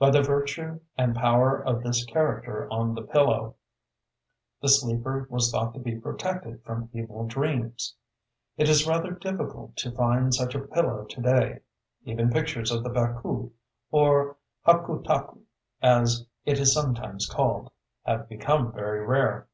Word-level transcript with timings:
By 0.00 0.10
the 0.10 0.20
virtue 0.24 0.80
and 0.98 1.14
power 1.14 1.62
of 1.62 1.84
this 1.84 2.04
character 2.04 2.66
on 2.72 2.92
the 2.92 3.02
pillow, 3.02 3.54
the 4.60 4.68
sleeper 4.68 5.28
was 5.30 5.48
thought 5.52 5.74
to 5.74 5.78
be 5.78 5.94
protected 5.96 6.64
from 6.64 6.90
evil 6.92 7.24
dreams. 7.24 7.94
It 8.56 8.68
is 8.68 8.84
rather 8.88 9.12
difficult 9.12 9.76
to 9.76 9.92
find 9.92 10.34
such 10.34 10.56
a 10.56 10.66
pillow 10.66 11.04
to 11.04 11.22
day: 11.22 11.60
even 12.02 12.30
pictures 12.30 12.72
of 12.72 12.82
the 12.82 12.90
Baku 12.90 13.52
(or 13.92 14.38
"Hakutaku," 14.66 15.38
as 15.80 16.26
it 16.44 16.58
is 16.58 16.74
sometimes 16.74 17.28
called) 17.28 17.70
have 18.04 18.28
become 18.28 18.72
very 18.72 19.06
rare. 19.06 19.46